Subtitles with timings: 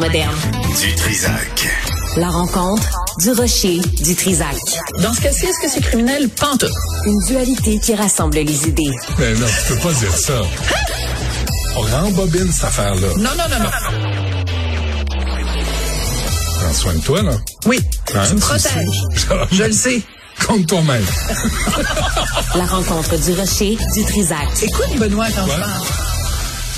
[0.00, 1.66] Du Trisac.
[2.18, 4.54] La rencontre du rocher du Trisac.
[5.00, 6.28] Dans ce cas-ci, est-ce que c'est criminel?
[6.28, 6.70] Pantoute.
[7.04, 8.92] Une dualité qui rassemble les idées.
[9.18, 10.40] Mais non, tu peux pas dire ça.
[11.76, 13.08] On rembobine cette affaire-là.
[13.16, 13.70] Non, non, non, non.
[16.60, 17.32] Prends soin de toi, là.
[17.66, 17.80] Oui,
[18.14, 19.02] Hein, tu me protèges.
[19.50, 20.00] Je le sais.
[20.46, 21.04] Compte toi-même.
[22.54, 24.46] La rencontre du rocher du Trisac.
[24.62, 25.58] Écoute, Benoît, quand je Ouais.
[25.58, 25.82] parle.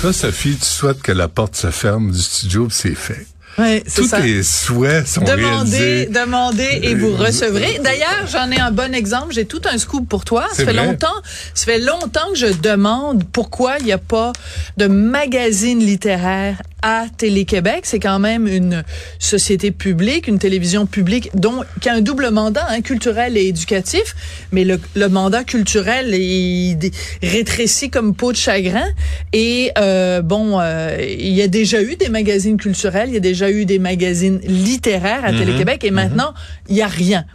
[0.01, 3.27] Toi, Sophie, tu souhaites que la porte se ferme du studio, c'est fait.
[3.59, 4.21] Oui, c'est Tous ça.
[4.21, 5.43] tes souhaits sont Demandez,
[5.77, 6.05] réalisés.
[6.07, 7.79] demandez et vous Euh, recevrez.
[7.83, 9.33] D'ailleurs, j'en ai un bon exemple.
[9.33, 10.47] J'ai tout un scoop pour toi.
[10.53, 10.85] Ça fait vrai?
[10.87, 11.13] longtemps,
[11.53, 14.31] ça fait longtemps que je demande pourquoi il n'y a pas
[14.77, 17.81] de magazine littéraire à Télé-Québec.
[17.83, 18.83] C'est quand même une
[19.19, 24.15] société publique, une télévision publique dont, qui a un double mandat, hein, culturel et éducatif.
[24.51, 28.87] Mais le, le mandat culturel est dé- rétréci comme peau de chagrin.
[29.33, 33.21] Et euh, bon, euh, il y a déjà eu des magazines culturels, il y a
[33.21, 36.33] déjà eu des magazines littéraires à Télé-Québec, et maintenant,
[36.69, 37.25] il y a rien.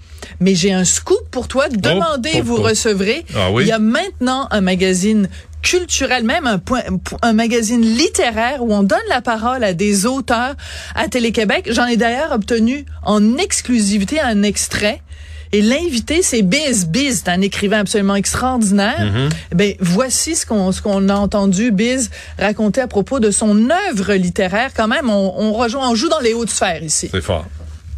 [0.40, 1.68] Mais j'ai un scoop pour toi.
[1.68, 2.62] Demandez, oh, vous oh.
[2.62, 3.24] recevrez.
[3.34, 3.64] Ah oui?
[3.64, 5.28] Il y a maintenant un magazine
[5.66, 6.82] culturel, même un, point,
[7.22, 10.54] un magazine littéraire où on donne la parole à des auteurs
[10.94, 11.68] à Télé-Québec.
[11.72, 15.02] J'en ai d'ailleurs obtenu en exclusivité un extrait.
[15.50, 16.86] Et l'invité, c'est Biz.
[16.86, 19.00] Biz, c'est un écrivain absolument extraordinaire.
[19.00, 19.56] Mm-hmm.
[19.56, 24.14] Ben, voici ce qu'on ce qu'on a entendu Biz raconter à propos de son œuvre
[24.14, 24.70] littéraire.
[24.76, 27.08] Quand même, on, on rejoint, on joue dans les hautes sphères ici.
[27.10, 27.46] C'est fort.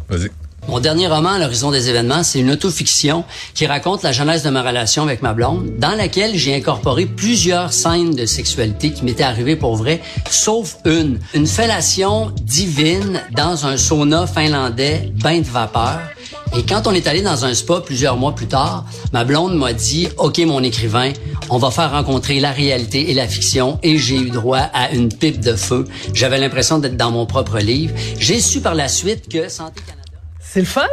[0.09, 0.29] Vas-y.
[0.69, 3.23] Mon dernier roman, l'horizon des événements, c'est une autofiction
[3.55, 7.73] qui raconte la genèse de ma relation avec ma blonde, dans laquelle j'ai incorporé plusieurs
[7.73, 11.19] scènes de sexualité qui m'étaient arrivées pour vrai, sauf une.
[11.33, 16.01] Une fellation divine dans un sauna finlandais, bain de vapeur.
[16.55, 19.73] Et quand on est allé dans un spa plusieurs mois plus tard, ma blonde m'a
[19.73, 21.13] dit, OK, mon écrivain,
[21.49, 25.09] on va faire rencontrer la réalité et la fiction et j'ai eu droit à une
[25.09, 25.85] pipe de feu.
[26.13, 27.95] J'avais l'impression d'être dans mon propre livre.
[28.19, 29.47] J'ai su par la suite que
[30.51, 30.83] C'est le fun.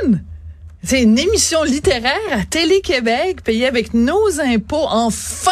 [0.85, 4.87] C'est une émission littéraire à Télé-Québec, payée avec nos impôts.
[4.89, 5.51] Enfin!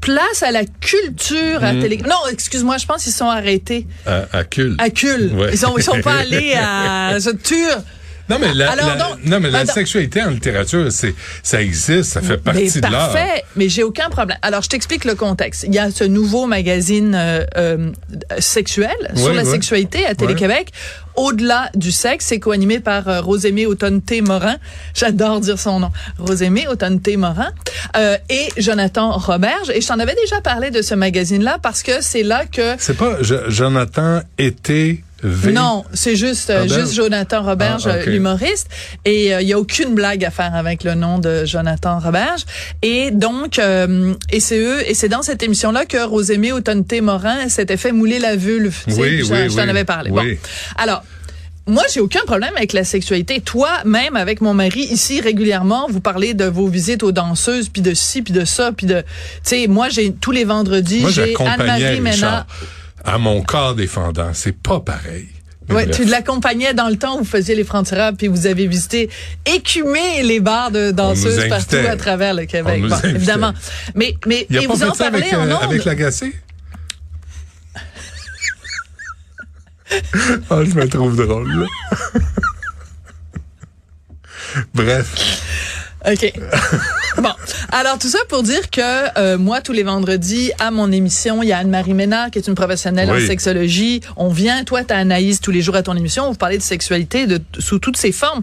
[0.00, 1.98] Place à la culture à Télé...
[1.98, 4.74] Non, excuse-moi, je pense qu'ils sont arrêtés À, à cul.
[4.78, 5.26] à Cul.
[5.34, 5.50] Ouais.
[5.52, 7.16] Ils sont, ils sont pas allés à.
[8.30, 9.72] Non, mais la, Alors la- donc- non, mais la Attends.
[9.72, 13.12] sexualité en littérature, c'est, ça existe, ça fait partie Mais de l'art.
[13.12, 14.38] parfait, mais j'ai aucun problème.
[14.42, 15.64] Alors, je t'explique le contexte.
[15.66, 17.90] Il y a ce nouveau magazine euh, euh,
[18.38, 20.68] sexuel sur la sexualité à Télé-Québec.
[21.20, 23.66] Au-delà du sexe, c'est co-animé par euh, Rosémée.
[24.22, 24.56] Morin.
[24.94, 25.90] J'adore dire son nom.
[26.18, 27.16] Rosémée Automne-T.
[27.16, 27.50] Morin.
[27.96, 29.70] Euh, et Jonathan Roberge.
[29.74, 32.74] Et je t'en avais déjà parlé de ce magazine-là parce que c'est là que...
[32.78, 35.52] C'est pas Jo- Jonathan été V.
[35.52, 38.68] Non, c'est juste euh, juste Jonathan Roberge, Ah, euh, l'humoriste,
[39.04, 42.42] et il y a aucune blague à faire avec le nom de Jonathan Roberge.
[42.82, 47.48] Et donc, euh, et c'est eux, et c'est dans cette émission-là que Rosémie Autonté Morin
[47.48, 48.76] s'était fait mouler la vulve.
[48.88, 49.70] Oui, je, oui, je t'en oui.
[49.70, 50.10] avais parlé.
[50.10, 50.24] Bon,
[50.76, 51.02] alors.
[51.66, 53.40] Moi, j'ai aucun problème avec la sexualité.
[53.40, 57.80] Toi, même avec mon mari ici régulièrement, vous parlez de vos visites aux danseuses, puis
[57.80, 59.06] de ci, puis de ça, puis de, tu
[59.44, 62.46] sais, moi, j'ai tous les vendredis, j'ai Anne-Marie Ménard.
[63.04, 64.30] À mon corps défendant.
[64.34, 65.28] C'est pas pareil.
[65.70, 69.08] Ouais, tu l'accompagnais dans le temps où vous faisiez les francs-tireurs, puis vous avez visité,
[69.46, 72.82] écumé les bars de danseuses partout à travers le Québec.
[72.82, 73.54] Bon, évidemment.
[73.94, 75.84] Mais, mais, Il a et pas vous fait en ça parlez avec, en euh, avec
[75.84, 76.34] l'agacé?
[80.50, 81.66] Ah, je me trouve drôle, là.
[84.72, 85.42] Bref.
[86.06, 86.32] OK.
[87.72, 88.80] Alors, tout ça pour dire que
[89.16, 92.48] euh, moi, tous les vendredis, à mon émission, il y a Anne-Marie Ménard, qui est
[92.48, 93.22] une professionnelle Oui.
[93.22, 94.00] en sexologie.
[94.16, 96.28] On vient, toi, t'as Anaïs tous les jours à ton émission.
[96.28, 98.42] Vous parlez de sexualité de, sous toutes ses formes.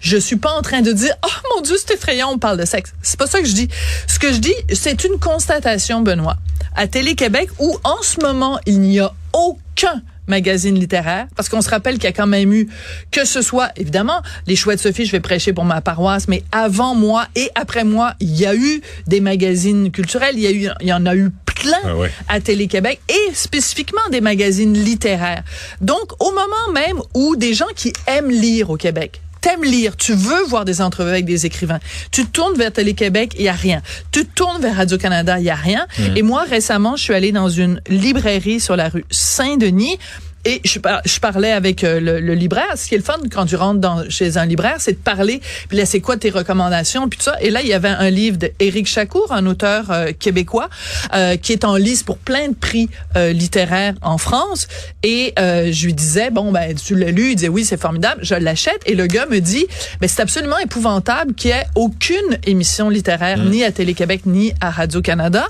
[0.00, 2.64] Je suis pas en train de dire, oh mon Dieu, c'est effrayant, on parle de
[2.64, 2.92] sexe.
[3.02, 3.68] C'est pas ça que je dis.
[4.06, 6.36] Ce que je dis, c'est une constatation, Benoît.
[6.76, 11.70] À Télé-Québec, où en ce moment, il n'y a aucun magazine littéraire, parce qu'on se
[11.70, 12.68] rappelle qu'il y a quand même eu,
[13.10, 16.94] que ce soit, évidemment, les Chouettes Sophie, je vais prêcher pour ma paroisse, mais avant
[16.94, 20.68] moi et après moi, il y a eu des magazines culturels, il y a eu,
[20.80, 22.10] il y en a eu plein Ah ouais.
[22.28, 25.42] à Télé-Québec et spécifiquement des magazines littéraires.
[25.80, 30.14] Donc, au moment même où des gens qui aiment lire au Québec, t'aimes lire, tu
[30.14, 31.80] veux voir des entrevues avec des écrivains,
[32.10, 33.82] tu tournes vers Télé-Québec, il y a rien.
[34.12, 35.86] Tu tournes vers Radio-Canada, il y a rien.
[36.16, 39.98] Et moi, récemment, je suis allée dans une librairie sur la rue Saint-Denis
[40.44, 42.72] Et je, par- je parlais avec euh, le, le libraire.
[42.76, 45.40] Ce qui est le fun quand tu rentres dans, chez un libraire, c'est de parler.
[45.68, 47.36] Puis là, c'est quoi tes recommandations, puis tout ça.
[47.40, 50.68] Et là, il y avait un livre d'Éric Chacour, un auteur euh, québécois,
[51.14, 54.68] euh, qui est en lice pour plein de prix euh, littéraires en France.
[55.02, 57.30] Et euh, je lui disais, bon, ben, tu l'as lu?
[57.30, 58.20] Il disait, oui, c'est formidable.
[58.22, 58.80] Je l'achète.
[58.86, 59.66] Et le gars me dit,
[60.00, 64.70] ben, c'est absolument épouvantable qu'il y ait aucune émission littéraire, ni à Télé-Québec, ni à
[64.70, 65.46] Radio-Canada.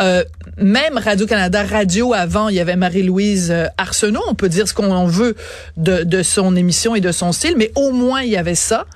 [0.00, 0.24] Euh,
[0.56, 4.29] même Radio-Canada Radio avant, il y avait Marie-Louise Arsenault.
[4.30, 5.36] On peut dire ce qu'on veut
[5.76, 8.86] de, son émission et de son style, mais au moins il y avait ça.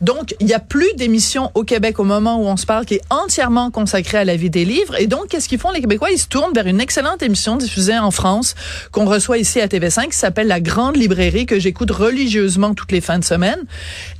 [0.00, 2.94] Donc, il n'y a plus d'émissions au Québec au moment où on se parle qui
[2.94, 4.98] est entièrement consacrée à la vie des livres.
[4.98, 6.10] Et donc, qu'est-ce qu'ils font les Québécois?
[6.10, 8.54] Ils se tournent vers une excellente émission diffusée en France
[8.92, 13.02] qu'on reçoit ici à TV5 qui s'appelle La Grande Librairie que j'écoute religieusement toutes les
[13.02, 13.60] fins de semaine.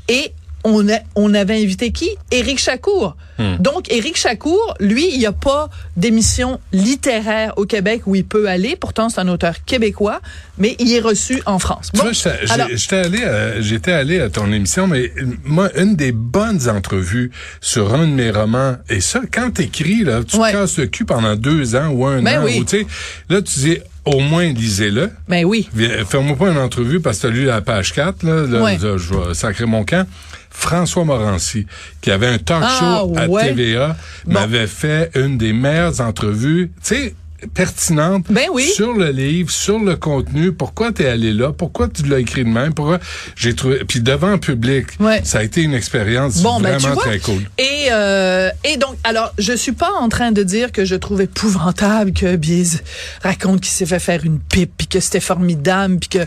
[0.09, 0.35] Et
[0.65, 2.11] on, a, on avait invité qui?
[2.31, 3.17] Éric Chacour.
[3.39, 3.57] Hmm.
[3.59, 8.49] Donc, Éric Chacour, lui, il n'y a pas d'émission littéraire au Québec où il peut
[8.49, 8.77] aller.
[8.77, 10.21] Pourtant, c'est un auteur québécois,
[10.59, 11.91] mais il est reçu en France.
[11.95, 16.13] Tu Bon, j'étais allé, à- j'étais allé à ton émission, mais euh, moi, une des
[16.13, 17.31] bonnes entrevues
[17.61, 20.53] sur un de mes romans, et ça, quand t'écris, là, tu Ouais.
[20.53, 22.59] te casses le cul pendant deux ans ou un Ben an, oui.
[22.61, 22.87] ou tu
[23.31, 25.11] là, tu dis, au moins, lisez-le.
[25.29, 25.69] Ben oui.
[26.09, 28.79] Fais-moi pas une entrevue parce que t'as lu la page 4, là, là, Ouais.
[28.79, 30.07] là, je vais sacrer mon camp.
[30.51, 31.67] François Morancy,
[32.01, 33.55] qui avait un talk Ah, show à ouais.
[33.55, 34.33] TVA, Bon.
[34.33, 37.15] m'avait fait une des meilleures entrevues, tu sais,
[37.55, 38.65] pertinente Ben oui.
[38.75, 42.49] sur le livre, sur le contenu, pourquoi t'es allé là, pourquoi tu l'as écrit de
[42.51, 42.99] même, pourquoi
[43.37, 45.21] j'ai trouvé, puis devant le public, Ouais.
[45.25, 47.03] ça a été une expérience Bon, ben, vraiment tu vois.
[47.05, 47.43] très cool.
[47.59, 51.21] Et, euh, et donc, alors, je suis pas en train de dire que je trouve
[51.23, 52.83] épouvantable que Biz
[53.23, 56.27] raconte qu'il s'est fait faire une pipe, puis que c'était formidable, puis que...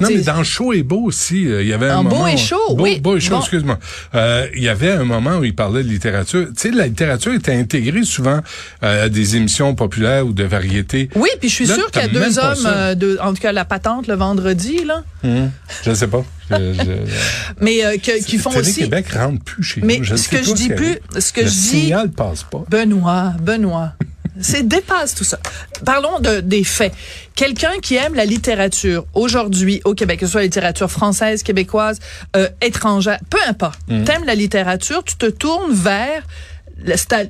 [0.00, 2.10] Non, tu mais dans Chaud et Beau aussi, euh, il y avait un En Beau
[2.16, 2.26] moment...
[2.26, 2.98] et Chaud, Beau, oui.
[2.98, 3.40] Beau et Chaud, Bon.
[3.40, 3.78] excuse-moi.
[4.16, 6.48] Euh, Il y avait un moment où il parlait de littérature.
[6.48, 8.40] Tu sais, la littérature était intégrée souvent
[8.82, 11.08] euh, à des émissions populaires ou de variété.
[11.14, 13.64] Oui, puis je suis sûre qu'il y a deux hommes, euh, en tout cas la
[13.64, 15.50] patente le vendredi, là, Hum,
[15.84, 16.24] Je sais pas.
[16.50, 17.12] Je, je-
[17.60, 18.74] mais euh, que- qui font aussi...
[18.74, 20.04] Télé-Québec rentre plus chez Mais nous.
[20.04, 22.64] Je ce que je dis plus, ce que le je dis- signal passe pas.
[22.68, 23.92] Benoît, Benoît.
[24.40, 25.38] C'est dépasse tout ça.
[25.84, 26.92] Parlons de, des faits.
[27.36, 32.00] Quelqu'un qui aime la littérature aujourd'hui au Québec, que ce soit la littérature française, québécoise,
[32.36, 33.78] euh, étrangère, peu importe.
[33.86, 36.22] T'aimes la littérature, tu te tournes vers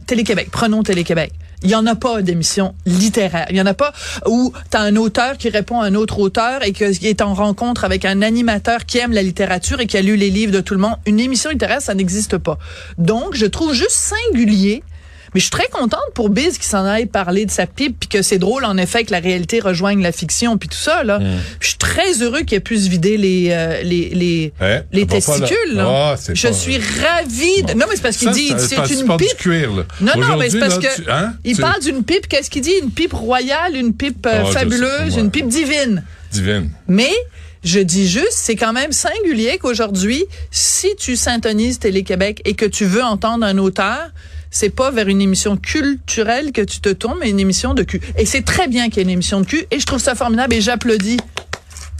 [0.06, 0.48] Télé-Québec.
[0.50, 1.32] Prenons Télé-Québec.
[1.64, 3.46] Il y en a pas d'émission littéraire.
[3.48, 3.94] Il y en a pas
[4.26, 7.32] où tu as un auteur qui répond à un autre auteur et qui est en
[7.32, 10.60] rencontre avec un animateur qui aime la littérature et qui a lu les livres de
[10.60, 10.96] tout le monde.
[11.06, 12.58] Une émission littéraire, ça n'existe pas.
[12.98, 14.84] Donc, je trouve juste singulier
[15.34, 18.08] mais je suis très contente pour Biz qui s'en aille parler de sa pipe puis
[18.08, 21.18] que c'est drôle en effet que la réalité rejoigne la fiction puis tout ça là.
[21.18, 21.24] Mm.
[21.60, 24.52] Je suis très heureux qu'il ait pu se vider les euh, les les,
[24.92, 25.74] les testicules.
[25.74, 25.82] là.
[25.82, 26.10] là.
[26.12, 27.62] Ah, c'est je pas- suis ravie.
[27.64, 27.74] De...
[27.74, 29.28] Non mais c'est parce qu'il dit c'est une pipe.
[29.28, 29.82] du cuir, là.
[30.00, 32.28] Non non mais c'est parce que tu- hein, il tu- parle d'une pipe.
[32.28, 32.72] Qu'est-ce qu'il dit?
[32.82, 36.04] Une pipe royale, une pipe euh, Ah, fabuleuse, une pipe divine.
[36.32, 36.70] Divine.
[36.88, 37.12] Mais
[37.62, 42.84] je dis juste, c'est quand même singulier qu'aujourd'hui, si tu syntonises Télé-Québec et que tu
[42.84, 44.10] veux entendre un auteur,
[44.54, 48.00] c'est pas vers une émission culturelle que tu te tournes, mais une émission de cul.
[48.16, 50.14] Et c'est très bien qu'il y ait une émission de cul, et je trouve ça
[50.14, 51.18] formidable, et j'applaudis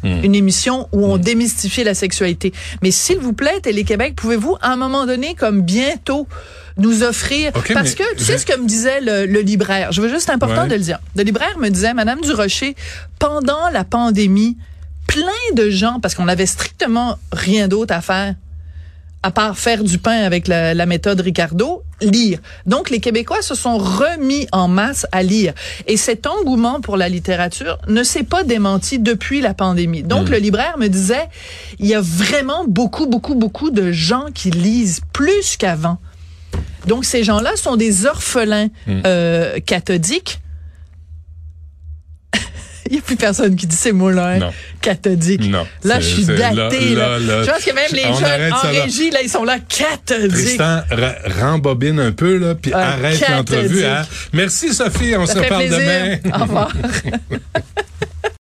[0.04, 2.52] une émission où on démystifie la sexualité.
[2.82, 6.28] Mais s'il vous plaît, Télé-Québec, pouvez-vous, à un moment donné, comme bientôt,
[6.76, 7.52] nous offrir...
[7.72, 10.32] Parce que, tu sais ce que me disait le, le libraire, je veux juste, c'est
[10.32, 10.68] important Ouais.
[10.68, 10.98] de le dire.
[11.16, 12.76] Le libraire me disait, Madame Durocher,
[13.18, 14.58] pendant la pandémie,
[15.06, 18.34] plein de gens, parce qu'on avait strictement rien d'autre à faire,
[19.24, 22.40] à part faire du pain avec la, la méthode Ricardo, lire.
[22.66, 25.54] Donc, les Québécois se sont remis en masse à lire.
[25.86, 30.02] Et cet engouement pour la littérature ne s'est pas démenti depuis la pandémie.
[30.02, 31.28] Donc, le libraire me disait,
[31.78, 35.96] il y a vraiment beaucoup, beaucoup, beaucoup de gens qui lisent plus qu'avant.
[36.86, 38.68] Donc, ces gens-là sont des orphelins
[39.06, 40.40] euh, cathodiques.
[42.90, 44.52] Il n'y a plus personne qui dit ces mots-là, hein, Non.
[44.80, 45.48] cathodique.
[45.48, 45.66] Non.
[45.84, 46.94] Là, je suis datée.
[46.94, 47.42] là, Là, là, là.
[47.44, 50.30] Je pense que même les jeunes en régie, là, ils sont là, cathodiques.
[50.58, 50.82] Tristan,
[51.40, 53.28] rembobine un peu, là, puis Un arrête cathodique.
[53.54, 53.84] l'entrevue.
[53.86, 54.02] Hein?
[54.32, 55.16] Merci, Sophie.
[55.16, 55.78] On Ça se fait parle plaisir.
[55.78, 56.36] demain.
[56.38, 56.72] Au revoir.